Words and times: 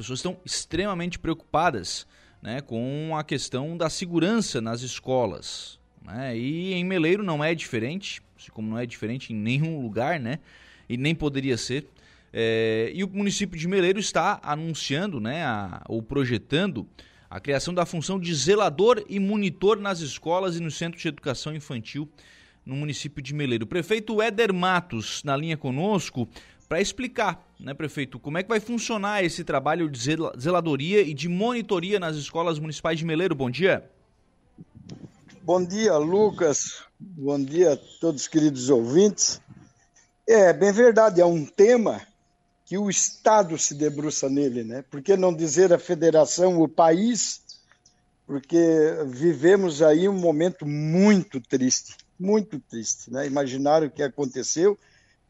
pessoas 0.00 0.18
estão 0.18 0.38
extremamente 0.44 1.18
preocupadas 1.18 2.06
né, 2.42 2.60
com 2.60 3.16
a 3.16 3.22
questão 3.22 3.76
da 3.76 3.90
segurança 3.90 4.60
nas 4.60 4.80
escolas. 4.80 5.78
Né? 6.02 6.36
E 6.36 6.72
em 6.72 6.84
Meleiro 6.84 7.22
não 7.22 7.44
é 7.44 7.54
diferente, 7.54 8.22
como 8.52 8.68
não 8.68 8.78
é 8.78 8.86
diferente 8.86 9.32
em 9.32 9.36
nenhum 9.36 9.80
lugar, 9.82 10.18
né? 10.18 10.38
E 10.88 10.96
nem 10.96 11.14
poderia 11.14 11.56
ser. 11.56 11.86
É, 12.32 12.90
e 12.94 13.04
o 13.04 13.08
município 13.08 13.58
de 13.58 13.68
Meleiro 13.68 13.98
está 13.98 14.40
anunciando, 14.42 15.20
né, 15.20 15.44
a, 15.44 15.82
ou 15.88 16.02
projetando 16.02 16.88
a 17.28 17.38
criação 17.38 17.74
da 17.74 17.84
função 17.84 18.18
de 18.18 18.34
zelador 18.34 19.04
e 19.08 19.20
monitor 19.20 19.78
nas 19.78 20.00
escolas 20.00 20.56
e 20.56 20.60
no 20.60 20.70
centro 20.70 20.98
de 20.98 21.06
educação 21.06 21.54
infantil 21.54 22.08
no 22.64 22.74
município 22.74 23.22
de 23.22 23.34
Meleiro. 23.34 23.64
O 23.64 23.68
prefeito 23.68 24.20
Éder 24.20 24.52
Matos, 24.52 25.22
na 25.24 25.36
linha 25.36 25.56
conosco, 25.56 26.28
para 26.70 26.80
explicar, 26.80 27.52
né, 27.58 27.74
prefeito, 27.74 28.16
como 28.20 28.38
é 28.38 28.44
que 28.44 28.48
vai 28.48 28.60
funcionar 28.60 29.24
esse 29.24 29.42
trabalho 29.42 29.90
de 29.90 29.98
zeladoria 30.38 31.02
e 31.02 31.12
de 31.12 31.28
monitoria 31.28 31.98
nas 31.98 32.14
escolas 32.14 32.60
municipais 32.60 32.96
de 32.96 33.04
Meleiro. 33.04 33.34
Bom 33.34 33.50
dia. 33.50 33.90
Bom 35.42 35.64
dia, 35.64 35.96
Lucas. 35.96 36.84
Bom 36.96 37.42
dia 37.42 37.72
a 37.72 37.76
todos 38.00 38.22
os 38.22 38.28
queridos 38.28 38.70
ouvintes. 38.70 39.40
É, 40.24 40.52
bem 40.52 40.70
verdade, 40.70 41.20
é 41.20 41.26
um 41.26 41.44
tema 41.44 42.02
que 42.64 42.78
o 42.78 42.88
Estado 42.88 43.58
se 43.58 43.74
debruça 43.74 44.30
nele, 44.30 44.62
né? 44.62 44.84
Por 44.88 45.02
que 45.02 45.16
não 45.16 45.34
dizer 45.34 45.72
a 45.72 45.78
federação, 45.78 46.62
o 46.62 46.68
país? 46.68 47.42
Porque 48.24 48.94
vivemos 49.08 49.82
aí 49.82 50.08
um 50.08 50.16
momento 50.16 50.64
muito 50.64 51.40
triste, 51.40 51.96
muito 52.16 52.60
triste, 52.60 53.10
né? 53.10 53.26
Imaginar 53.26 53.82
o 53.82 53.90
que 53.90 54.04
aconteceu 54.04 54.78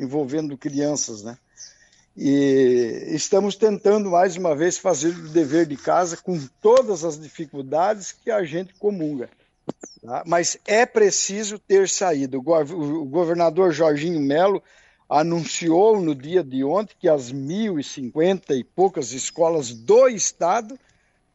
envolvendo 0.01 0.57
crianças, 0.57 1.23
né? 1.23 1.37
E 2.17 3.07
estamos 3.09 3.57
tentando 3.57 4.11
mais 4.11 4.37
uma 4.37 4.55
vez 4.55 4.77
fazer 4.77 5.09
o 5.09 5.29
dever 5.29 5.67
de 5.67 5.77
casa 5.77 6.17
com 6.17 6.39
todas 6.61 7.05
as 7.05 7.19
dificuldades 7.19 8.13
que 8.13 8.31
a 8.31 8.45
gente 8.45 8.74
comunga. 8.74 9.30
Tá? 10.02 10.23
Mas 10.27 10.59
é 10.66 10.85
preciso 10.85 11.59
ter 11.59 11.89
saído. 11.89 12.39
O 12.39 13.05
governador 13.07 13.73
Jorginho 13.73 14.21
Melo 14.21 14.63
anunciou 15.09 16.01
no 16.01 16.15
dia 16.15 16.43
de 16.43 16.63
ontem 16.65 16.95
que 16.99 17.09
as 17.09 17.33
1.050 17.33 18.57
e 18.57 18.65
poucas 18.65 19.13
escolas 19.13 19.73
do 19.73 20.09
estado 20.09 20.79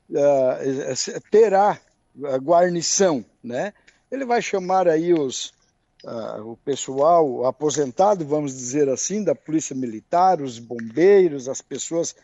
uh, 0.10 1.22
terá 1.32 1.80
guarnição, 2.42 3.26
né? 3.44 3.74
Ele 4.10 4.24
vai 4.24 4.42
chamar 4.42 4.88
aí 4.88 5.14
os, 5.14 5.54
uh, 6.06 6.52
o 6.52 6.58
pessoal 6.58 7.46
aposentado, 7.46 8.26
vamos 8.26 8.56
dizer 8.56 8.88
assim, 8.88 9.24
da 9.24 9.36
polícia 9.36 9.76
militar, 9.76 10.42
os 10.42 10.60
bombeiros, 10.60 11.50
as 11.50 11.62
pessoas 11.62 12.16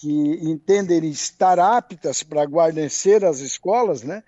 que 0.00 0.38
entendem 0.42 1.08
estar 1.08 1.58
aptas 1.58 2.22
para 2.22 2.44
guarnecer 2.44 3.24
as 3.24 3.38
escolas, 3.38 4.02
né? 4.02 4.22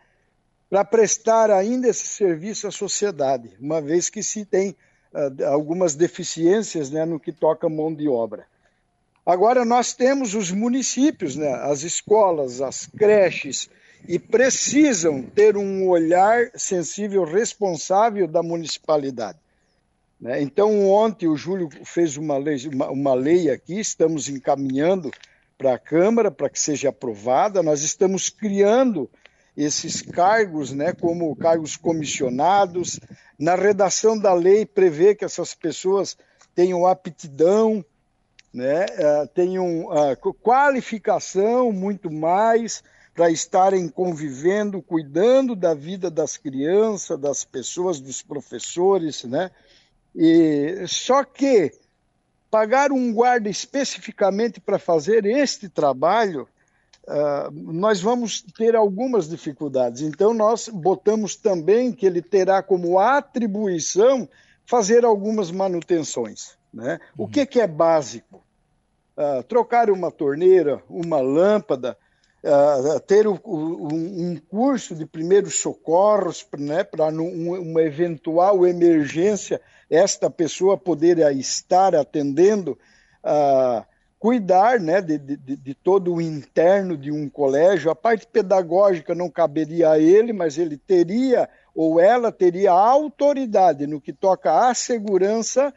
Para 0.70 0.84
prestar 0.84 1.50
ainda 1.50 1.88
esse 1.88 2.06
serviço 2.06 2.66
à 2.66 2.70
sociedade, 2.70 3.50
uma 3.60 3.80
vez 3.80 4.08
que 4.08 4.22
se 4.22 4.44
tem 4.44 4.76
uh, 5.12 5.44
algumas 5.46 5.94
deficiências 5.94 6.90
né, 6.90 7.04
no 7.04 7.18
que 7.18 7.32
toca 7.32 7.68
mão 7.68 7.92
de 7.92 8.08
obra. 8.08 8.46
Agora, 9.26 9.64
nós 9.64 9.92
temos 9.92 10.34
os 10.34 10.50
municípios, 10.50 11.36
né, 11.36 11.52
as 11.52 11.82
escolas, 11.82 12.60
as 12.62 12.86
creches, 12.86 13.68
e 14.08 14.18
precisam 14.18 15.22
ter 15.22 15.56
um 15.56 15.88
olhar 15.88 16.50
sensível, 16.54 17.24
responsável 17.24 18.26
da 18.26 18.42
municipalidade. 18.42 19.38
Né? 20.20 20.42
Então, 20.42 20.88
ontem 20.88 21.28
o 21.28 21.36
Júlio 21.36 21.68
fez 21.84 22.16
uma 22.16 22.36
lei, 22.36 22.56
uma, 22.68 22.90
uma 22.90 23.14
lei 23.14 23.50
aqui, 23.50 23.78
estamos 23.78 24.28
encaminhando 24.28 25.10
para 25.56 25.74
a 25.74 25.78
Câmara 25.78 26.30
para 26.30 26.48
que 26.48 26.58
seja 26.58 26.88
aprovada. 26.88 27.62
Nós 27.62 27.82
estamos 27.82 28.28
criando 28.28 29.10
esses 29.56 30.00
cargos, 30.00 30.72
né, 30.72 30.92
como 30.92 31.34
cargos 31.36 31.76
comissionados. 31.76 32.98
Na 33.38 33.54
redação 33.54 34.18
da 34.18 34.32
lei 34.32 34.64
prevê 34.64 35.14
que 35.14 35.24
essas 35.24 35.54
pessoas 35.54 36.16
tenham 36.54 36.86
aptidão, 36.86 37.84
né, 38.52 38.86
eh, 38.88 39.28
tenham 39.34 39.86
uh, 39.86 40.34
qualificação 40.42 41.72
muito 41.72 42.10
mais 42.10 42.82
para 43.20 43.30
estarem 43.30 43.86
convivendo, 43.86 44.80
cuidando 44.80 45.54
da 45.54 45.74
vida 45.74 46.10
das 46.10 46.38
crianças, 46.38 47.20
das 47.20 47.44
pessoas, 47.44 48.00
dos 48.00 48.22
professores, 48.22 49.24
né? 49.24 49.50
E 50.16 50.86
só 50.88 51.22
que 51.22 51.70
pagar 52.50 52.90
um 52.90 53.12
guarda 53.12 53.50
especificamente 53.50 54.58
para 54.58 54.78
fazer 54.78 55.26
este 55.26 55.68
trabalho, 55.68 56.48
uh, 57.06 57.50
nós 57.52 58.00
vamos 58.00 58.40
ter 58.40 58.74
algumas 58.74 59.28
dificuldades. 59.28 60.00
Então 60.00 60.32
nós 60.32 60.70
botamos 60.70 61.36
também 61.36 61.92
que 61.92 62.06
ele 62.06 62.22
terá 62.22 62.62
como 62.62 62.98
atribuição 62.98 64.26
fazer 64.64 65.04
algumas 65.04 65.50
manutenções, 65.50 66.56
né? 66.72 66.98
Uhum. 67.18 67.26
O 67.26 67.28
que, 67.28 67.44
que 67.44 67.60
é 67.60 67.66
básico? 67.66 68.42
Uh, 69.14 69.42
trocar 69.42 69.90
uma 69.90 70.10
torneira, 70.10 70.82
uma 70.88 71.20
lâmpada, 71.20 71.98
Uh, 72.42 72.98
ter 73.00 73.28
um, 73.28 73.38
um, 73.44 74.40
curso 74.48 74.94
de 74.94 75.04
primeiros 75.04 75.60
socorros 75.60 76.46
né, 76.58 76.82
para 76.82 77.08
uma 77.08 77.82
eventual 77.82 78.66
emergência 78.66 79.60
esta 79.90 80.30
pessoa 80.30 80.78
poder 80.78 81.18
estar 81.36 81.94
atendendo, 81.94 82.78
uh, 83.22 83.84
cuidar 84.18 84.80
né, 84.80 85.02
de, 85.02 85.18
de, 85.18 85.36
de, 85.36 85.74
todo 85.74 86.14
o 86.14 86.20
interno 86.20 86.96
de 86.96 87.10
um 87.10 87.28
colégio. 87.28 87.90
A 87.90 87.94
parte 87.94 88.26
pedagógica 88.26 89.14
não 89.14 89.28
caberia 89.28 89.90
a 89.90 89.98
ele, 89.98 90.32
mas 90.32 90.56
ele 90.56 90.78
teria 90.78 91.48
ou 91.74 92.00
ela 92.00 92.30
teria 92.30 92.72
autoridade 92.72 93.86
no 93.86 94.00
que 94.00 94.12
toca 94.12 94.68
à 94.68 94.74
segurança 94.74 95.74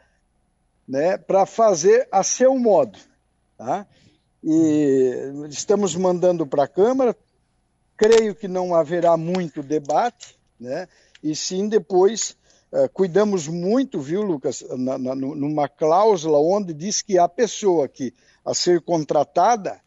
né, 0.86 1.16
para 1.16 1.44
fazer 1.46 2.06
a 2.12 2.22
seu 2.22 2.58
modo. 2.58 2.98
Tá? 3.56 3.86
E 4.44 5.48
estamos 5.48 5.96
mandando 5.96 6.46
para 6.46 6.64
a 6.64 6.68
Câmara. 6.68 7.16
Creio 7.96 8.34
que 8.34 8.46
não 8.46 8.74
haverá 8.74 9.16
muito 9.16 9.62
debate, 9.62 10.38
né? 10.60 10.86
E 11.22 11.34
sim 11.34 11.66
depois 11.66 12.36
uh, 12.70 12.88
cuidamos 12.92 13.48
muito, 13.48 14.00
viu, 14.00 14.20
Lucas, 14.20 14.62
na, 14.76 14.98
na, 14.98 15.14
numa 15.14 15.66
cláusula 15.66 16.38
onde 16.38 16.74
diz 16.74 17.00
que 17.00 17.18
a 17.18 17.26
pessoa 17.26 17.88
que 17.88 18.12
a 18.44 18.52
ser 18.52 18.82
contratada 18.82 19.80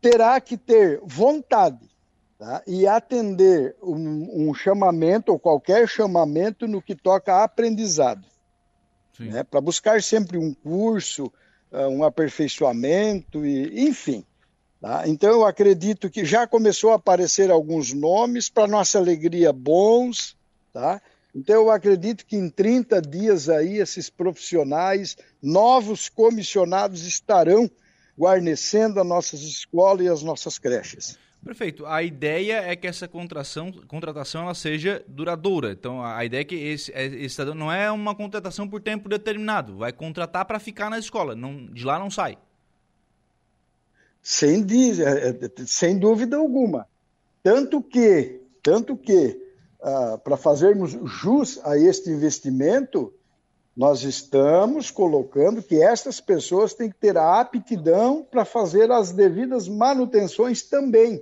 terá 0.00 0.40
que 0.40 0.56
ter 0.56 1.00
vontade 1.04 1.88
tá? 2.36 2.60
e 2.66 2.88
atender 2.88 3.76
um, 3.80 4.48
um, 4.48 4.54
chamamento 4.54 5.30
ou 5.30 5.38
qualquer 5.38 5.88
chamamento 5.88 6.66
no 6.66 6.82
que 6.82 6.96
toca 6.96 7.36
a 7.36 7.44
aprendizado. 7.44 8.26
Né? 9.20 9.44
Para 9.44 9.60
buscar 9.60 10.02
sempre 10.02 10.36
um 10.36 10.52
curso, 10.52 11.32
um 11.72 12.04
aperfeiçoamento, 12.04 13.44
e, 13.44 13.88
enfim. 13.88 14.24
Tá? 14.80 15.06
Então, 15.06 15.30
eu 15.30 15.44
acredito 15.44 16.10
que 16.10 16.24
já 16.24 16.46
começou 16.46 16.92
a 16.92 16.96
aparecer 16.96 17.50
alguns 17.50 17.92
nomes, 17.92 18.48
para 18.48 18.66
nossa 18.66 18.98
alegria, 18.98 19.52
bons. 19.52 20.36
Tá? 20.72 21.00
Então, 21.34 21.54
eu 21.54 21.70
acredito 21.70 22.26
que 22.26 22.36
em 22.36 22.50
30 22.50 23.00
dias 23.00 23.48
aí, 23.48 23.78
esses 23.78 24.10
profissionais, 24.10 25.16
novos 25.40 26.08
comissionados, 26.08 27.06
estarão 27.06 27.70
guarnecendo 28.18 29.00
as 29.00 29.06
nossas 29.06 29.40
escolas 29.42 30.04
e 30.04 30.08
as 30.08 30.22
nossas 30.22 30.58
creches. 30.58 31.16
Perfeito. 31.44 31.84
A 31.86 32.02
ideia 32.04 32.62
é 32.62 32.76
que 32.76 32.86
essa 32.86 33.08
contratação, 33.08 33.72
contratação 33.88 34.42
ela 34.42 34.54
seja 34.54 35.04
duradoura. 35.08 35.72
Então, 35.72 36.02
a 36.02 36.24
ideia 36.24 36.42
é 36.42 36.44
que 36.44 36.54
esse, 36.54 36.92
é, 36.92 37.04
esse 37.06 37.44
não 37.46 37.70
é 37.70 37.90
uma 37.90 38.14
contratação 38.14 38.68
por 38.68 38.80
tempo 38.80 39.08
determinado. 39.08 39.76
Vai 39.76 39.92
contratar 39.92 40.44
para 40.44 40.60
ficar 40.60 40.88
na 40.88 41.00
escola. 41.00 41.34
Não, 41.34 41.66
de 41.66 41.84
lá 41.84 41.98
não 41.98 42.10
sai. 42.10 42.38
Sem, 44.22 44.64
é, 45.00 45.28
é, 45.30 45.50
sem 45.66 45.98
dúvida 45.98 46.36
alguma. 46.36 46.86
Tanto 47.42 47.82
que, 47.82 48.40
tanto 48.62 48.96
que 48.96 49.36
uh, 49.80 50.18
para 50.18 50.36
fazermos 50.36 50.92
jus 50.92 51.58
a 51.64 51.76
este 51.76 52.08
investimento, 52.08 53.12
nós 53.76 54.04
estamos 54.04 54.92
colocando 54.92 55.60
que 55.60 55.82
estas 55.82 56.20
pessoas 56.20 56.72
têm 56.72 56.88
que 56.88 56.96
ter 57.00 57.16
a 57.18 57.40
aptidão 57.40 58.24
para 58.30 58.44
fazer 58.44 58.92
as 58.92 59.10
devidas 59.10 59.66
manutenções 59.66 60.62
também 60.62 61.20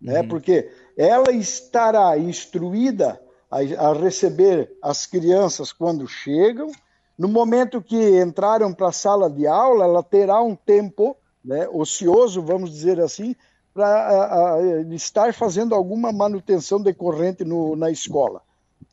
né? 0.00 0.20
Uhum. 0.20 0.28
Porque 0.28 0.70
ela 0.96 1.32
estará 1.32 2.16
instruída 2.18 3.20
a, 3.50 3.58
a, 3.58 3.92
receber 3.92 4.70
as 4.82 5.06
crianças 5.06 5.72
quando 5.72 6.06
chegam. 6.06 6.70
No 7.18 7.28
momento 7.28 7.82
que 7.82 8.20
entraram 8.20 8.72
para 8.72 8.88
a 8.88 8.92
sala 8.92 9.28
de 9.28 9.46
aula, 9.46 9.84
ela 9.84 10.02
terá 10.02 10.40
um 10.40 10.54
tempo 10.54 11.16
né, 11.44 11.68
ocioso, 11.72 12.42
vamos 12.42 12.70
dizer 12.70 13.00
assim, 13.00 13.34
para 13.74 14.58
estar 14.90 15.32
fazendo 15.34 15.74
alguma 15.74 16.12
manutenção 16.12 16.80
decorrente 16.80 17.44
no, 17.44 17.74
na 17.74 17.90
escola. 17.90 18.42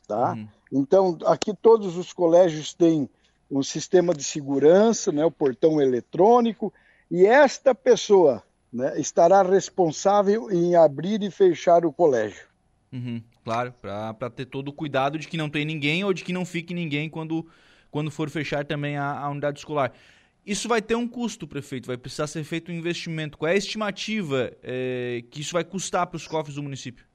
Tá? 0.07 0.33
Uhum. 0.33 0.47
Então, 0.71 1.17
aqui 1.25 1.53
todos 1.53 1.97
os 1.97 2.11
colégios 2.13 2.73
têm 2.73 3.09
um 3.49 3.61
sistema 3.61 4.13
de 4.13 4.23
segurança, 4.23 5.11
né, 5.11 5.23
o 5.23 5.31
portão 5.31 5.79
eletrônico, 5.79 6.73
e 7.09 7.25
esta 7.25 7.75
pessoa 7.75 8.43
né, 8.71 8.99
estará 8.99 9.41
responsável 9.41 10.51
em 10.51 10.75
abrir 10.75 11.21
e 11.23 11.31
fechar 11.31 11.85
o 11.85 11.93
colégio. 11.93 12.47
Uhum, 12.91 13.21
claro, 13.43 13.73
para 13.81 14.29
ter 14.29 14.45
todo 14.45 14.69
o 14.69 14.73
cuidado 14.73 15.17
de 15.17 15.27
que 15.27 15.37
não 15.37 15.49
tem 15.49 15.65
ninguém 15.65 16.03
ou 16.03 16.13
de 16.13 16.23
que 16.23 16.31
não 16.31 16.45
fique 16.45 16.73
ninguém 16.73 17.09
quando, 17.09 17.45
quando 17.91 18.09
for 18.09 18.29
fechar 18.29 18.65
também 18.65 18.97
a, 18.97 19.19
a 19.19 19.29
unidade 19.29 19.59
escolar. 19.59 19.93
Isso 20.45 20.67
vai 20.67 20.81
ter 20.81 20.95
um 20.95 21.07
custo, 21.07 21.47
prefeito, 21.47 21.87
vai 21.87 21.97
precisar 21.97 22.27
ser 22.27 22.43
feito 22.43 22.71
um 22.71 22.75
investimento. 22.75 23.37
Qual 23.37 23.49
é 23.49 23.53
a 23.53 23.57
estimativa 23.57 24.51
é, 24.61 25.23
que 25.31 25.41
isso 25.41 25.53
vai 25.53 25.63
custar 25.63 26.05
para 26.05 26.17
os 26.17 26.27
cofres 26.27 26.55
do 26.55 26.63
município? 26.63 27.05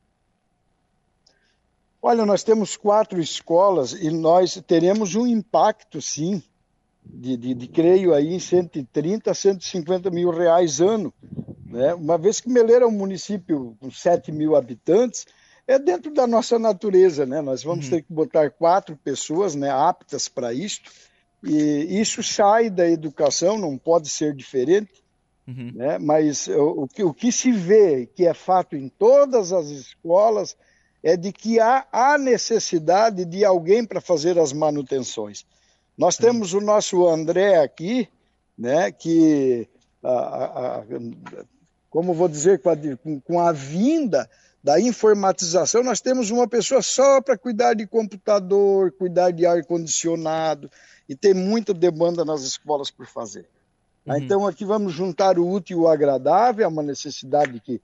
Olha, 2.02 2.26
nós 2.26 2.42
temos 2.42 2.76
quatro 2.76 3.20
escolas 3.20 3.92
e 3.92 4.10
nós 4.10 4.60
teremos 4.66 5.14
um 5.14 5.26
impacto, 5.26 6.02
sim, 6.02 6.42
de, 7.04 7.36
de, 7.36 7.54
de 7.54 7.68
creio 7.68 8.12
aí 8.14 8.34
em 8.34 8.38
130 8.38 9.30
a 9.30 9.34
150 9.34 10.10
mil 10.10 10.30
reais 10.30 10.80
ano. 10.80 11.12
Né? 11.70 11.94
Uma 11.94 12.18
vez 12.18 12.40
que 12.40 12.48
Meleira 12.48 12.84
é 12.84 12.88
um 12.88 12.92
município 12.92 13.76
com 13.80 13.90
7 13.90 14.32
mil 14.32 14.56
habitantes, 14.56 15.24
é 15.66 15.78
dentro 15.78 16.12
da 16.12 16.26
nossa 16.26 16.58
natureza, 16.58 17.24
né? 17.24 17.40
Nós 17.40 17.62
vamos 17.62 17.84
uhum. 17.84 17.90
ter 17.92 18.02
que 18.02 18.12
botar 18.12 18.50
quatro 18.50 18.96
pessoas 18.96 19.54
né, 19.54 19.70
aptas 19.70 20.28
para 20.28 20.52
isto 20.52 20.90
e 21.42 22.00
isso 22.00 22.22
sai 22.22 22.68
da 22.68 22.88
educação, 22.88 23.56
não 23.58 23.78
pode 23.78 24.10
ser 24.10 24.34
diferente, 24.34 25.02
uhum. 25.46 25.72
né? 25.74 25.98
mas 25.98 26.48
o, 26.48 26.82
o, 26.82 26.88
que, 26.88 27.02
o 27.02 27.14
que 27.14 27.32
se 27.32 27.50
vê, 27.50 28.06
que 28.06 28.26
é 28.26 28.34
fato 28.34 28.76
em 28.76 28.88
todas 28.88 29.52
as 29.52 29.68
escolas, 29.68 30.56
é 31.02 31.16
de 31.16 31.32
que 31.32 31.58
há, 31.58 31.86
há 31.90 32.18
necessidade 32.18 33.24
de 33.24 33.44
alguém 33.44 33.84
para 33.84 34.00
fazer 34.00 34.38
as 34.38 34.52
manutenções. 34.52 35.46
Nós 35.96 36.18
uhum. 36.18 36.26
temos 36.26 36.52
o 36.52 36.60
nosso 36.60 37.08
André 37.08 37.56
aqui, 37.58 38.06
né, 38.56 38.92
que, 38.92 39.66
a, 40.02 40.10
a, 40.10 40.76
a, 40.80 40.84
como 41.90 42.14
vou 42.14 42.28
dizer, 42.28 42.60
com 42.60 42.70
a, 42.70 42.76
com 43.24 43.40
a 43.40 43.52
vinda 43.52 44.30
da 44.62 44.80
informatização, 44.80 45.82
nós 45.82 46.00
temos 46.00 46.30
uma 46.30 46.46
pessoa 46.46 46.80
só 46.80 47.20
para 47.20 47.36
cuidar 47.36 47.74
de 47.74 47.86
computador, 47.86 48.92
cuidar 48.92 49.32
de 49.32 49.44
ar-condicionado, 49.44 50.70
e 51.08 51.16
tem 51.16 51.34
muita 51.34 51.74
demanda 51.74 52.24
nas 52.24 52.42
escolas 52.42 52.90
por 52.90 53.06
fazer. 53.06 53.46
Uhum. 54.06 54.16
Então, 54.16 54.46
aqui 54.46 54.64
vamos 54.64 54.92
juntar 54.92 55.38
o 55.38 55.50
útil 55.50 55.78
e 55.78 55.80
o 55.82 55.88
agradável, 55.88 56.64
é 56.64 56.68
uma 56.68 56.82
necessidade 56.82 57.58
que 57.60 57.80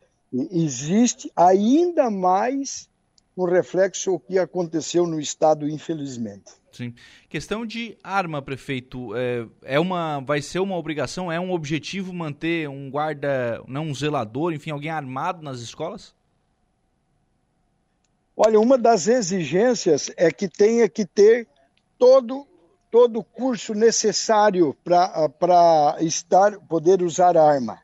existe, 0.53 1.31
ainda 1.35 2.11
mais 2.11 2.89
um 3.37 3.45
reflexo 3.45 4.15
o 4.15 4.21
que 4.21 4.39
aconteceu 4.39 5.07
no 5.07 5.21
Estado, 5.21 5.69
infelizmente. 5.69 6.51
Sim. 6.73 6.95
Questão 7.29 7.67
de 7.67 7.97
arma, 8.03 8.41
prefeito, 8.41 9.15
é, 9.15 9.47
é 9.63 9.81
uma, 9.81 10.21
vai 10.21 10.41
ser 10.41 10.59
uma 10.59 10.77
obrigação, 10.77 11.31
é 11.31 11.39
um 11.39 11.53
objetivo 11.53 12.13
manter 12.13 12.69
um 12.69 12.91
guarda, 12.91 13.63
não 13.67 13.85
um 13.85 13.95
zelador, 13.95 14.53
enfim, 14.53 14.71
alguém 14.71 14.91
armado 14.91 15.43
nas 15.43 15.61
escolas? 15.61 16.15
Olha, 18.37 18.61
uma 18.61 18.77
das 18.77 19.09
exigências 19.09 20.11
é 20.17 20.31
que 20.31 20.49
tenha 20.49 20.89
que 20.89 21.07
ter 21.07 21.49
todo 21.99 22.47
todo 22.91 23.19
o 23.19 23.25
curso 23.25 23.75
necessário 23.75 24.75
para 24.83 25.97
estar 26.01 26.59
poder 26.61 27.03
usar 27.03 27.37
arma. 27.37 27.79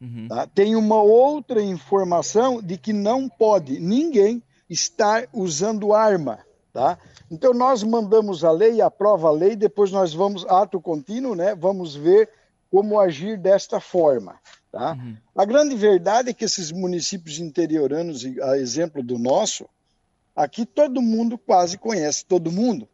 Uhum. 0.00 0.28
Tá? 0.28 0.46
Tem 0.46 0.76
uma 0.76 1.02
outra 1.02 1.60
informação 1.60 2.62
de 2.62 2.78
que 2.78 2.92
não 2.92 3.28
pode 3.28 3.78
ninguém 3.80 4.42
estar 4.68 5.28
usando 5.32 5.92
arma. 5.92 6.40
Tá? 6.72 6.98
Então 7.30 7.54
nós 7.54 7.82
mandamos 7.82 8.44
a 8.44 8.50
lei, 8.50 8.82
aprova 8.82 9.28
a 9.28 9.32
lei, 9.32 9.56
depois 9.56 9.90
nós 9.90 10.12
vamos, 10.12 10.44
ato 10.46 10.80
contínuo, 10.80 11.34
né? 11.34 11.54
Vamos 11.54 11.96
ver 11.96 12.28
como 12.70 13.00
agir 13.00 13.38
desta 13.38 13.80
forma. 13.80 14.38
Tá? 14.70 14.92
Uhum. 14.92 15.16
A 15.34 15.44
grande 15.46 15.74
verdade 15.74 16.30
é 16.30 16.34
que 16.34 16.44
esses 16.44 16.70
municípios 16.70 17.38
interioranos, 17.38 18.26
a 18.42 18.58
exemplo 18.58 19.02
do 19.02 19.18
nosso, 19.18 19.66
aqui 20.34 20.66
todo 20.66 21.00
mundo 21.00 21.38
quase 21.38 21.78
conhece 21.78 22.26
todo 22.26 22.52
mundo. 22.52 22.86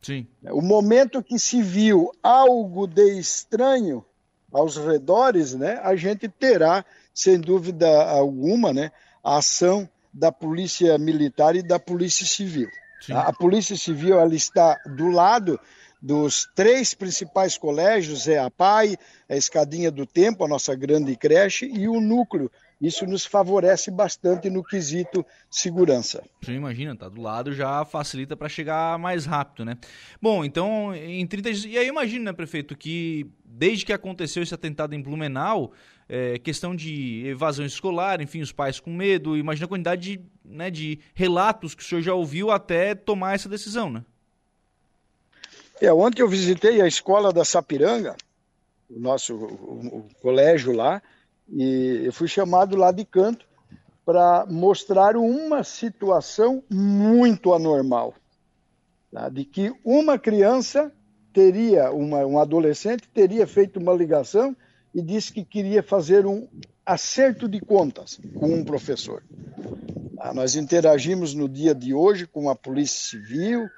Sim. 0.00 0.26
O 0.44 0.62
momento 0.62 1.22
que 1.22 1.38
se 1.38 1.60
viu 1.60 2.10
algo 2.22 2.86
de 2.86 3.18
estranho 3.18 4.04
aos 4.50 4.76
redores, 4.76 5.54
né, 5.54 5.78
a 5.82 5.94
gente 5.96 6.28
terá, 6.28 6.84
sem 7.12 7.38
dúvida 7.38 8.08
alguma, 8.08 8.72
né, 8.72 8.92
a 9.22 9.38
ação 9.38 9.86
da 10.16 10.32
Polícia 10.32 10.96
Militar 10.96 11.54
e 11.54 11.62
da 11.62 11.78
Polícia 11.78 12.24
Civil. 12.24 12.70
A 13.10 13.32
Polícia 13.32 13.76
Civil 13.76 14.18
ela 14.18 14.34
está 14.34 14.80
do 14.86 15.08
lado 15.08 15.60
dos 16.00 16.48
três 16.54 16.94
principais 16.94 17.58
colégios, 17.58 18.26
é 18.26 18.38
a 18.38 18.50
PAI, 18.50 18.96
a 19.28 19.36
Escadinha 19.36 19.90
do 19.90 20.06
Tempo, 20.06 20.44
a 20.44 20.48
nossa 20.48 20.74
grande 20.74 21.14
creche, 21.16 21.66
e 21.66 21.86
o 21.86 22.00
núcleo 22.00 22.50
isso 22.80 23.06
nos 23.06 23.24
favorece 23.24 23.90
bastante 23.90 24.50
no 24.50 24.62
quesito 24.62 25.24
segurança. 25.50 26.22
Você 26.42 26.52
imagina, 26.52 26.94
tá 26.94 27.08
do 27.08 27.20
lado 27.20 27.52
já 27.52 27.84
facilita 27.84 28.36
para 28.36 28.48
chegar 28.48 28.98
mais 28.98 29.24
rápido, 29.24 29.64
né? 29.64 29.78
Bom, 30.20 30.44
então 30.44 30.94
em 30.94 31.26
30 31.26 31.52
dias. 31.52 31.64
E 31.64 31.78
aí 31.78 31.86
imagina, 31.86 32.26
né, 32.26 32.32
prefeito, 32.36 32.76
que 32.76 33.26
desde 33.44 33.86
que 33.86 33.92
aconteceu 33.92 34.42
esse 34.42 34.54
atentado 34.54 34.94
em 34.94 35.00
Blumenau, 35.00 35.72
é, 36.08 36.38
questão 36.38 36.76
de 36.76 37.26
evasão 37.26 37.64
escolar, 37.64 38.20
enfim, 38.20 38.42
os 38.42 38.52
pais 38.52 38.78
com 38.78 38.92
medo, 38.92 39.36
imagina 39.36 39.64
a 39.64 39.68
quantidade 39.68 40.02
de, 40.02 40.20
né, 40.44 40.70
de 40.70 41.00
relatos 41.14 41.74
que 41.74 41.82
o 41.82 41.86
senhor 41.86 42.02
já 42.02 42.14
ouviu 42.14 42.50
até 42.50 42.94
tomar 42.94 43.34
essa 43.34 43.48
decisão, 43.48 43.90
né? 43.90 44.04
É, 45.80 45.92
ontem 45.92 46.22
eu 46.22 46.28
visitei 46.28 46.80
a 46.80 46.86
escola 46.86 47.32
da 47.32 47.44
Sapiranga, 47.44 48.16
o 48.88 48.98
nosso 48.98 49.34
o, 49.34 49.98
o 49.98 50.08
colégio 50.20 50.72
lá, 50.72 51.02
e 51.48 52.02
eu 52.04 52.12
fui 52.12 52.28
chamado 52.28 52.76
lá 52.76 52.90
de 52.90 53.04
canto 53.04 53.46
para 54.04 54.46
mostrar 54.46 55.16
uma 55.16 55.64
situação 55.64 56.62
muito 56.70 57.52
anormal, 57.52 58.14
tá? 59.12 59.28
de 59.28 59.44
que 59.44 59.74
uma 59.84 60.18
criança 60.18 60.92
teria, 61.32 61.90
uma, 61.90 62.24
um 62.24 62.38
adolescente 62.38 63.08
teria 63.12 63.46
feito 63.46 63.80
uma 63.80 63.92
ligação 63.92 64.56
e 64.94 65.02
disse 65.02 65.32
que 65.32 65.44
queria 65.44 65.82
fazer 65.82 66.24
um 66.24 66.48
acerto 66.84 67.48
de 67.48 67.60
contas 67.60 68.20
com 68.38 68.46
um 68.46 68.64
professor. 68.64 69.22
Tá? 70.16 70.32
Nós 70.32 70.54
interagimos 70.54 71.34
no 71.34 71.48
dia 71.48 71.74
de 71.74 71.92
hoje 71.92 72.26
com 72.26 72.48
a 72.48 72.54
Polícia 72.54 73.10
Civil, 73.10 73.68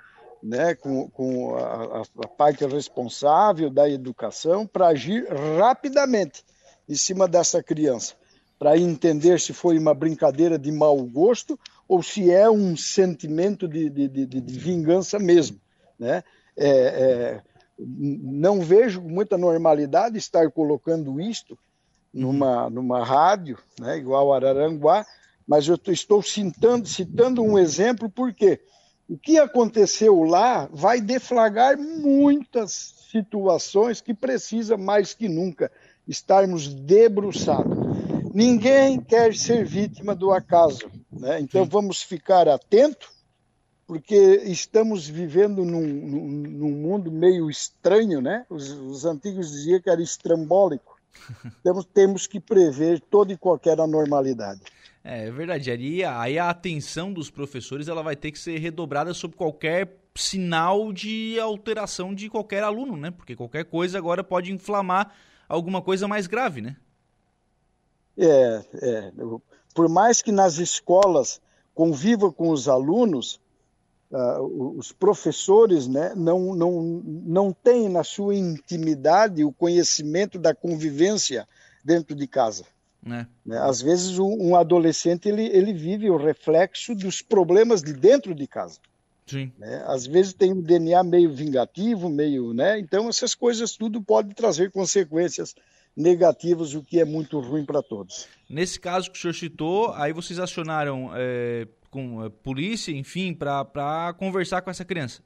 né, 0.43 0.75
com, 0.75 1.09
com 1.11 1.57
a, 1.57 2.03
a 2.23 2.29
parte 2.29 2.65
responsável 2.65 3.71
da 3.71 3.89
educação, 3.89 4.67
para 4.67 4.89
agir 4.89 5.27
rapidamente 5.59 6.45
em 6.89 6.95
cima 6.95 7.29
dessa 7.29 7.63
criança, 7.63 8.15
para 8.59 8.77
entender 8.77 9.39
se 9.39 9.53
foi 9.53 9.79
uma 9.79 9.95
brincadeira 9.95 10.59
de 10.59 10.73
mau 10.73 10.97
gosto 11.03 11.59
ou 11.87 12.03
se 12.03 12.31
é 12.31 12.51
um 12.51 12.77
sentimento 12.77 13.69
de, 13.69 13.89
de, 13.89 14.09
de, 14.09 14.27
de 14.27 14.59
vingança 14.59 15.19
mesmo. 15.19 15.61
Né? 15.99 16.23
É, 16.57 16.69
é, 16.69 17.43
não 17.79 18.61
vejo 18.61 19.01
muita 19.01 19.39
normalidade 19.39 20.19
estar 20.19 20.51
colocando 20.51 21.21
isto 21.21 21.57
numa, 22.13 22.69
numa 22.69 23.05
rádio, 23.05 23.59
né, 23.79 23.97
igual 23.99 24.33
Araranguá, 24.33 25.07
mas 25.47 25.69
eu 25.69 25.77
estou 25.87 26.23
citando, 26.23 26.89
citando 26.89 27.43
um 27.43 27.59
exemplo 27.59 28.11
porque 28.11 28.61
o 29.09 29.17
que 29.17 29.39
aconteceu 29.39 30.23
lá 30.25 30.69
vai 30.73 31.01
deflagrar 31.01 31.79
muitas 31.79 32.95
situações 33.11 34.01
que 34.01 34.13
precisa 34.13 34.77
mais 34.77 35.15
que 35.15 35.29
nunca 35.29 35.71
estarmos 36.09 36.67
debruçados. 36.67 37.77
Ninguém 38.35 39.01
quer 39.01 39.35
ser 39.35 39.65
vítima 39.65 40.15
do 40.15 40.33
acaso, 40.33 40.91
né? 41.13 41.41
então 41.41 41.65
vamos 41.65 42.03
ficar 42.03 42.49
atentos, 42.49 43.09
porque 43.87 44.15
estamos 44.45 45.09
vivendo 45.09 45.65
num, 45.65 45.81
num, 45.83 46.29
num 46.29 46.71
mundo 46.71 47.11
meio 47.11 47.49
estranho, 47.51 48.21
né? 48.21 48.45
Os, 48.51 48.71
os, 48.71 49.05
antigos 49.07 49.51
diziam 49.51 49.81
que 49.81 49.89
era 49.89 50.03
estrambólico. 50.03 50.99
Temos, 51.63 51.85
temos 51.95 52.27
que 52.27 52.39
prever 52.39 53.01
toda 53.01 53.33
e 53.33 53.37
qualquer 53.37 53.81
anormalidade. 53.81 54.61
É, 55.03 55.27
é 55.27 55.31
verdade. 55.31 55.71
Ali, 55.71 56.05
aí 56.05 56.39
a 56.39 56.51
atenção 56.51 57.11
dos 57.13 57.31
professores 57.31 57.89
ela 57.89 58.03
vai 58.03 58.15
ter 58.15 58.31
que 58.31 58.39
ser 58.39 58.59
redobrada 58.59 59.15
sobre 59.15 59.39
qualquer 59.39 59.87
sinal 60.19 60.93
de 60.93 61.39
alteração 61.41 62.15
de 62.15 62.29
qualquer 62.29 62.63
aluno, 62.63 62.97
né? 62.97 63.11
Porque 63.11 63.37
qualquer 63.37 63.65
coisa 63.65 63.99
agora 63.99 64.25
pode 64.25 64.53
inflamar 64.53 65.15
alguma 65.49 65.81
coisa 65.81 66.09
mais 66.09 66.27
grave, 66.27 66.61
né? 66.61 66.77
É, 68.17 68.65
é. 68.83 69.13
Por 69.75 69.89
mais 69.89 70.21
que 70.21 70.33
nas 70.33 70.59
escolas 70.59 71.41
conviva 71.73 72.33
com 72.33 72.51
os 72.51 72.69
alunos, 72.69 73.41
uh, 74.11 74.77
os 74.77 74.91
professores 74.91 75.87
né, 75.87 76.13
não, 76.17 76.55
não, 76.55 76.83
não 77.05 77.53
têm 77.53 77.89
na 77.89 78.03
sua 78.03 78.35
intimidade 78.35 79.45
o 79.45 79.53
conhecimento 79.53 80.39
da 80.39 80.53
convivência 80.53 81.47
dentro 81.85 82.17
de 82.17 82.27
casa. 82.27 82.65
É. 83.07 83.25
Né? 83.47 83.59
Às 83.59 83.81
vezes 83.81 84.19
um 84.19 84.57
adolescente 84.57 85.29
ele, 85.29 85.47
ele 85.47 85.73
vive 85.73 86.11
o 86.11 86.17
reflexo 86.17 86.95
dos 86.97 87.23
problemas 87.23 87.81
de 87.81 87.93
dentro 87.93 88.35
de 88.35 88.49
casa. 88.49 88.81
Sim. 89.29 89.53
Né? 89.59 89.85
Às 89.87 90.07
vezes 90.07 90.33
tem 90.33 90.53
um 90.53 90.61
DNA 90.61 91.03
meio 91.05 91.33
vingativo, 91.33 92.09
meio, 92.09 92.55
né? 92.55 92.79
Então 92.79 93.09
essas 93.09 93.35
coisas 93.35 93.77
tudo 93.77 94.03
pode 94.03 94.35
trazer 94.35 94.71
consequências 94.71 95.55
negativos, 95.95 96.75
o 96.75 96.83
que 96.83 97.01
é 97.01 97.05
muito 97.05 97.39
ruim 97.41 97.65
para 97.65 97.83
todos. 97.83 98.27
Nesse 98.49 98.79
caso 98.79 99.11
que 99.11 99.19
o 99.19 99.21
senhor 99.21 99.35
citou, 99.35 99.93
aí 99.95 100.13
vocês 100.13 100.39
acionaram 100.39 101.11
é, 101.15 101.67
com 101.91 102.23
a 102.23 102.31
polícia, 102.31 102.93
enfim, 102.93 103.35
para 103.35 104.15
conversar 104.17 104.63
com 104.63 104.71
essa 104.71 104.85
criança? 104.85 105.23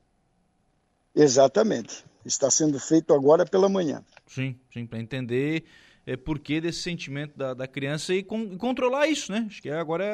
Exatamente. 1.15 2.05
Está 2.25 2.51
sendo 2.51 2.79
feito 2.81 3.13
agora 3.13 3.45
pela 3.45 3.69
manhã. 3.69 4.03
Sim, 4.27 4.57
sim, 4.73 4.87
para 4.87 4.99
entender 4.99 5.65
é, 6.07 6.17
porquê 6.17 6.61
desse 6.61 6.81
sentimento 6.81 7.37
da, 7.37 7.53
da 7.53 7.67
criança 7.67 8.15
e, 8.15 8.23
com, 8.23 8.57
controlar 8.57 9.07
isso, 9.09 9.31
né? 9.31 9.45
Acho 9.47 9.61
que 9.61 9.71
agora 9.71 10.05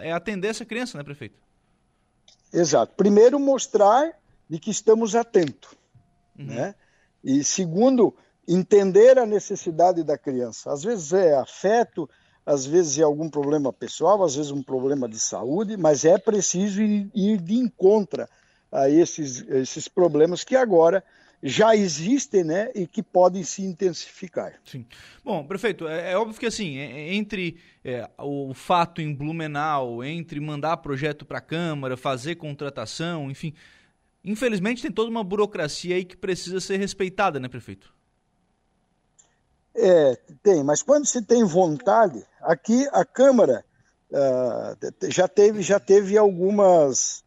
é, 0.00 0.08
é 0.08 0.12
atender 0.12 0.48
essa 0.48 0.64
criança, 0.64 0.96
né, 0.96 1.04
prefeito? 1.04 1.45
Exato. 2.52 2.94
Primeiro, 2.96 3.38
mostrar 3.38 4.12
de 4.48 4.58
que 4.58 4.70
estamos 4.70 5.14
atentos. 5.14 5.70
Uhum. 6.38 6.46
Né? 6.46 6.74
E 7.22 7.42
segundo, 7.42 8.14
entender 8.46 9.18
a 9.18 9.26
necessidade 9.26 10.02
da 10.04 10.16
criança. 10.16 10.72
Às 10.72 10.84
vezes 10.84 11.12
é 11.12 11.36
afeto, 11.36 12.08
às 12.44 12.64
vezes 12.64 12.98
é 12.98 13.02
algum 13.02 13.28
problema 13.28 13.72
pessoal, 13.72 14.22
às 14.22 14.36
vezes 14.36 14.52
um 14.52 14.62
problema 14.62 15.08
de 15.08 15.18
saúde, 15.18 15.76
mas 15.76 16.04
é 16.04 16.16
preciso 16.16 16.80
ir, 16.80 17.10
ir 17.14 17.38
de 17.38 17.54
encontro 17.56 18.28
a 18.70 18.88
esses, 18.88 19.40
esses 19.48 19.88
problemas 19.88 20.44
que 20.44 20.54
agora 20.54 21.02
já 21.42 21.76
existem 21.76 22.44
né, 22.44 22.70
e 22.74 22.86
que 22.86 23.02
podem 23.02 23.42
se 23.42 23.62
intensificar. 23.62 24.54
Sim. 24.64 24.86
Bom, 25.24 25.46
prefeito, 25.46 25.86
é, 25.86 26.12
é 26.12 26.16
óbvio 26.16 26.38
que 26.38 26.46
assim, 26.46 26.78
é, 26.78 26.92
é 26.92 27.14
entre 27.14 27.58
é, 27.84 28.08
o 28.18 28.54
fato 28.54 29.00
em 29.00 29.14
Blumenau, 29.14 30.02
entre 30.02 30.40
mandar 30.40 30.76
projeto 30.78 31.24
para 31.24 31.38
a 31.38 31.42
Câmara, 31.42 31.96
fazer 31.96 32.36
contratação, 32.36 33.30
enfim, 33.30 33.54
infelizmente 34.24 34.82
tem 34.82 34.90
toda 34.90 35.10
uma 35.10 35.24
burocracia 35.24 35.96
aí 35.96 36.04
que 36.04 36.16
precisa 36.16 36.60
ser 36.60 36.78
respeitada, 36.78 37.38
né, 37.38 37.48
prefeito? 37.48 37.94
É, 39.74 40.18
tem, 40.42 40.64
mas 40.64 40.82
quando 40.82 41.06
se 41.06 41.20
tem 41.22 41.44
vontade, 41.44 42.24
aqui 42.40 42.88
a 42.92 43.04
Câmara 43.04 43.62
uh, 44.10 45.10
já, 45.10 45.28
teve, 45.28 45.60
já 45.60 45.78
teve 45.78 46.16
algumas 46.16 47.22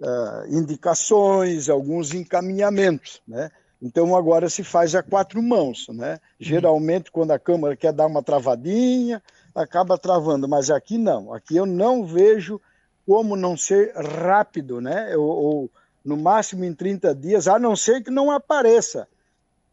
uh, 0.00 0.54
indicações, 0.54 1.68
alguns 1.68 2.14
encaminhamentos, 2.14 3.20
né? 3.26 3.50
Então 3.82 4.14
agora 4.14 4.50
se 4.50 4.62
faz 4.62 4.94
a 4.94 5.02
quatro 5.02 5.42
mãos, 5.42 5.86
né? 5.88 6.18
Geralmente 6.38 7.10
quando 7.10 7.30
a 7.30 7.38
Câmara 7.38 7.76
quer 7.76 7.92
dar 7.92 8.06
uma 8.06 8.22
travadinha, 8.22 9.22
acaba 9.54 9.96
travando, 9.96 10.48
mas 10.48 10.70
aqui 10.70 10.98
não. 10.98 11.32
Aqui 11.32 11.56
eu 11.56 11.64
não 11.64 12.04
vejo 12.04 12.60
como 13.06 13.36
não 13.36 13.56
ser 13.56 13.94
rápido, 13.94 14.80
né? 14.80 15.16
Ou, 15.16 15.28
ou 15.28 15.70
no 16.04 16.16
máximo 16.16 16.64
em 16.64 16.74
30 16.74 17.14
dias, 17.14 17.48
a 17.48 17.58
não 17.58 17.76
ser 17.76 18.02
que 18.02 18.10
não 18.10 18.30
apareça 18.30 19.06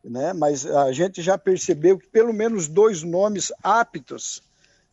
né? 0.09 0.33
mas 0.33 0.65
a 0.65 0.91
gente 0.91 1.21
já 1.21 1.37
percebeu 1.37 1.97
que 1.97 2.07
pelo 2.07 2.33
menos 2.33 2.67
dois 2.67 3.03
nomes 3.03 3.51
aptos 3.61 4.41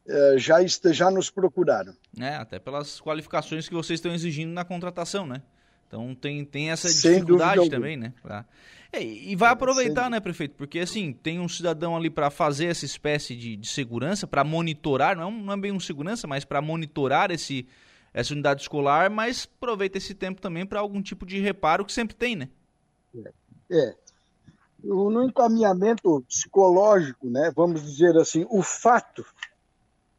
eh, 0.06 0.34
já, 0.37 0.58
já 0.92 1.11
nos 1.11 1.30
procuraram. 1.30 1.94
É, 2.20 2.34
até 2.34 2.58
pelas 2.58 3.00
qualificações 3.00 3.68
que 3.68 3.75
vocês 3.75 3.99
estão 3.99 4.12
exigindo 4.12 4.52
na 4.52 4.64
contratação, 4.64 5.26
né? 5.26 5.42
Então 5.87 6.14
tem, 6.14 6.44
tem 6.44 6.70
essa 6.70 6.88
dificuldade 6.88 7.70
também, 7.70 7.96
né? 7.96 8.12
Pra... 8.20 8.44
É, 8.92 9.02
e 9.02 9.34
vai 9.34 9.50
aproveitar, 9.50 10.11
né, 10.11 10.20
prefeito? 10.20 10.54
Porque 10.56 10.78
assim, 10.78 11.12
tem 11.12 11.40
um 11.40 11.49
cidadão 11.49 11.96
ali 11.96 12.11
para 12.11 12.30
fazer 12.30 12.66
essa 12.66 12.84
espécie 12.84 13.34
de, 13.34 13.56
de 13.56 13.66
segurança, 13.66 14.26
para 14.26 14.44
monitorar, 14.44 15.16
não 15.16 15.23
é, 15.23 15.26
um, 15.26 15.42
não 15.42 15.52
é 15.54 15.56
bem 15.56 15.73
um 15.73 15.80
segurança, 15.80 16.26
mas 16.26 16.44
para 16.44 16.61
monitorar 16.61 17.30
esse, 17.30 17.66
essa 18.12 18.34
unidade 18.34 18.62
escolar, 18.62 19.11
mas 19.11 19.49
aproveita 19.56 19.99
esse 19.99 20.14
tempo 20.14 20.40
também 20.40 20.66
para 20.66 20.80
algum 20.80 21.00
tipo 21.00 21.25
de 21.25 21.40
reparo 21.40 21.84
que 21.84 21.92
sempre 21.92 22.14
tem, 22.14 22.37
né? 22.37 22.49
É. 23.16 23.32
é 23.70 23.94
no 24.82 25.23
encaminhamento 25.23 26.23
psicológico, 26.28 27.30
né, 27.30 27.50
vamos 27.56 27.82
dizer 27.82 28.16
assim, 28.18 28.44
o 28.50 28.62
fato 28.62 29.25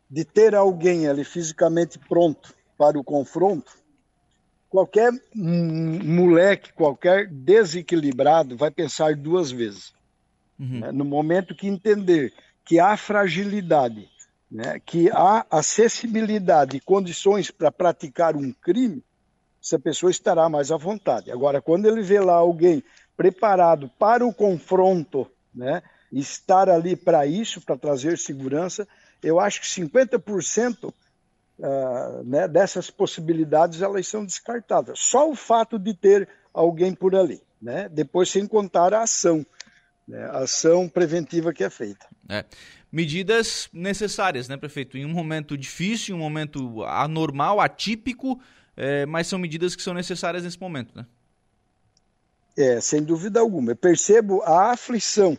de 0.10 0.24
ter 0.24 0.56
alguém 0.56 1.08
ali 1.08 1.24
fisicamente 1.24 1.98
pronto 1.98 2.54
para 2.78 2.98
o 3.00 3.04
confronto, 3.04 3.72
qualquer 4.70 5.12
moleque, 5.34 6.74
qualquer 6.74 7.28
desequilibrado 7.28 8.58
vai 8.58 8.70
pensar 8.70 9.16
duas 9.16 9.52
vezes. 9.52 9.94
Uhum. 10.60 10.80
Né? 10.82 10.92
No 10.92 11.06
momento 11.06 11.56
que 11.56 11.68
entender 11.68 12.34
que 12.64 12.80
há 12.80 12.98
fragilidade, 12.98 14.10
né? 14.52 14.80
que 14.86 15.10
há 15.12 15.46
acessibilidade 15.50 16.78
e 16.78 16.82
condições 16.82 17.52
para 17.52 17.72
praticar 17.72 18.36
um 18.36 18.52
crime, 18.52 19.04
essa 19.64 19.80
pessoa 19.80 20.12
estará 20.12 20.48
mais 20.50 20.72
à 20.72 20.78
vontade. 20.78 21.32
Agora, 21.32 21.62
quando 21.62 21.86
ele 21.88 22.02
vê 22.02 22.20
lá 22.20 22.36
alguém 22.36 22.84
preparado 23.18 23.90
para 23.98 24.26
o 24.26 24.34
confronto, 24.34 25.26
né? 25.54 25.82
estar 26.12 26.70
ali 26.70 26.96
para 26.96 27.26
isso, 27.26 27.62
para 27.62 27.78
trazer 27.78 28.18
segurança, 28.18 28.88
eu 29.22 29.40
acho 29.40 29.62
que 29.62 29.68
50% 29.68 30.94
uh, 31.60 32.24
né, 32.24 32.48
dessas 32.48 32.90
possibilidades 32.90 33.82
elas 33.82 34.08
são 34.08 34.26
descartadas. 34.26 35.00
Só 35.00 35.30
o 35.30 35.36
fato 35.36 35.78
de 35.80 35.94
ter 35.94 36.28
alguém 36.54 36.94
por 36.94 37.16
ali, 37.16 37.42
né? 37.62 37.90
depois 37.90 38.30
sem 38.30 38.48
contar 38.48 38.94
a 38.94 39.04
ação, 39.04 39.46
né? 40.08 40.24
a 40.26 40.40
ação 40.40 40.88
preventiva 40.88 41.54
que 41.54 41.64
é 41.64 41.70
feita. 41.70 42.08
É. 42.30 42.46
Medidas 42.92 43.68
necessárias, 43.74 44.48
né, 44.48 44.56
prefeito? 44.56 44.98
Em 44.98 45.06
um 45.06 45.10
momento 45.10 45.58
difícil, 45.58 46.16
em 46.16 46.18
um 46.18 46.22
momento 46.22 46.84
anormal, 46.86 47.60
atípico, 47.60 48.40
é, 48.78 49.06
mas 49.06 49.28
são 49.28 49.38
medidas 49.38 49.76
que 49.76 49.82
são 49.82 49.94
necessárias 49.94 50.44
nesse 50.46 50.60
momento, 50.60 50.96
né? 50.96 51.06
É, 52.58 52.80
sem 52.80 53.04
dúvida 53.04 53.42
alguma. 53.42 53.72
Eu 53.72 53.76
percebo 53.76 54.42
a 54.44 54.72
aflição 54.72 55.38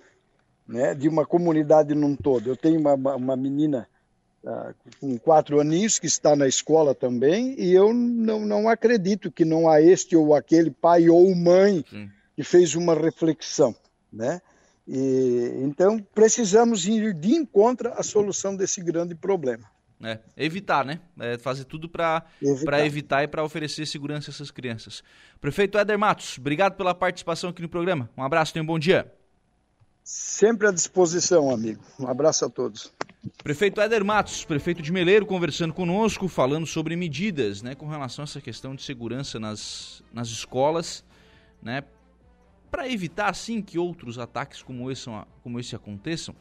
né, 0.66 0.94
de 0.94 1.08
uma 1.08 1.25
comunidade 1.25 1.94
num 1.94 2.16
todo. 2.16 2.49
Eu 2.49 2.56
tenho 2.56 2.80
uma, 2.80 2.94
uma 2.94 3.37
menina 3.37 3.88
uh, 4.42 4.75
com 5.00 5.18
quatro 5.18 5.61
aninhos 5.61 5.99
que 5.99 6.06
está 6.06 6.35
na 6.35 6.49
escola 6.49 6.94
também 6.94 7.54
e 7.58 7.73
eu 7.73 7.92
não, 7.92 8.44
não 8.44 8.68
acredito 8.68 9.30
que 9.30 9.44
não 9.44 9.68
há 9.68 9.80
este 9.80 10.16
ou 10.16 10.35
aquele 10.35 10.70
pai 10.70 11.08
ou 11.08 11.35
mãe 11.35 11.85
Sim. 11.88 12.11
que 12.35 12.42
fez 12.42 12.75
uma 12.75 12.94
reflexão, 12.94 13.75
né? 14.12 14.40
E, 14.88 15.52
então 15.64 15.99
precisamos 16.14 16.87
ir 16.87 17.12
de 17.12 17.35
encontro 17.35 17.92
à 17.94 18.02
solução 18.02 18.54
desse 18.54 18.80
grande 18.80 19.14
problema. 19.14 19.64
É, 20.02 20.18
evitar, 20.37 20.85
né? 20.85 21.00
É 21.18 21.38
fazer 21.38 21.64
tudo 21.64 21.88
para 21.88 22.23
evitar. 22.42 22.85
evitar 22.85 23.23
e 23.25 23.28
para 23.28 23.42
oferecer 23.42 23.87
segurança 23.87 24.30
a 24.30 24.32
essas 24.32 24.50
crianças. 24.50 25.02
Prefeito 25.40 25.78
Éder 25.78 25.99
Matos, 25.99 26.37
obrigado 26.38 26.76
pela 26.76 26.94
participação 26.94 27.49
aqui 27.50 27.62
no 27.62 27.68
programa. 27.68 28.11
Um 28.16 28.23
abraço, 28.23 28.52
tenha 28.52 28.62
um 28.62 28.66
bom 28.66 28.78
dia. 28.78 29.11
Sempre 30.08 30.68
à 30.68 30.70
disposição, 30.70 31.50
amigo. 31.50 31.82
Um 31.98 32.06
abraço 32.06 32.44
a 32.44 32.48
todos. 32.48 32.92
Prefeito 33.42 33.80
Éder 33.80 34.04
Matos, 34.04 34.44
prefeito 34.44 34.80
de 34.80 34.92
Meleiro, 34.92 35.26
conversando 35.26 35.75
conosco, 35.75 36.28
falando 36.28 36.64
sobre 36.64 36.94
medidas 36.94 37.60
né, 37.60 37.75
com 37.75 37.88
relação 37.88 38.22
a 38.22 38.26
essa 38.26 38.40
questão 38.40 38.76
de 38.76 38.84
segurança 38.84 39.40
nas, 39.40 40.04
nas 40.12 40.28
escolas, 40.28 41.04
né, 41.60 41.82
para 42.70 42.88
evitar, 42.88 43.30
assim, 43.30 43.60
que 43.60 43.80
outros 43.80 44.16
ataques 44.16 44.62
como 44.62 44.88
esse, 44.92 45.10
como 45.42 45.58
esse 45.58 45.75
aconteçam. 45.75 46.32